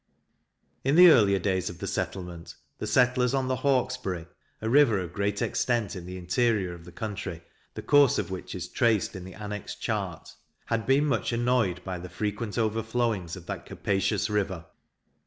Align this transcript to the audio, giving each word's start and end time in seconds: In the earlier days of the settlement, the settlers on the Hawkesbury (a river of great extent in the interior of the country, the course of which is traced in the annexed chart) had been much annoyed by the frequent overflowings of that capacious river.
In 0.83 0.95
the 0.95 1.09
earlier 1.09 1.37
days 1.37 1.69
of 1.69 1.77
the 1.77 1.85
settlement, 1.85 2.55
the 2.79 2.87
settlers 2.87 3.35
on 3.35 3.47
the 3.47 3.57
Hawkesbury 3.57 4.25
(a 4.59 4.67
river 4.67 4.97
of 4.97 5.13
great 5.13 5.43
extent 5.43 5.95
in 5.95 6.07
the 6.07 6.17
interior 6.17 6.73
of 6.73 6.85
the 6.85 6.91
country, 6.91 7.43
the 7.75 7.83
course 7.83 8.17
of 8.17 8.31
which 8.31 8.55
is 8.55 8.67
traced 8.67 9.15
in 9.15 9.25
the 9.25 9.35
annexed 9.35 9.79
chart) 9.79 10.33
had 10.65 10.87
been 10.87 11.05
much 11.05 11.31
annoyed 11.31 11.83
by 11.83 11.99
the 11.99 12.09
frequent 12.09 12.57
overflowings 12.57 13.35
of 13.35 13.45
that 13.45 13.67
capacious 13.67 14.27
river. 14.27 14.65